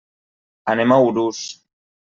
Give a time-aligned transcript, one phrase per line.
[0.75, 1.47] Anem a Urús.